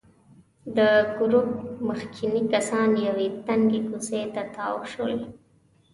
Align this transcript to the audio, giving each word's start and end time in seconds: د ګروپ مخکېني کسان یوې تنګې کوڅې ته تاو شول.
د 0.77 0.79
ګروپ 1.17 1.49
مخکېني 1.87 2.41
کسان 2.53 2.89
یوې 3.07 3.27
تنګې 3.47 3.79
کوڅې 3.89 4.21
ته 4.33 4.41
تاو 4.55 4.75
شول. 4.91 5.13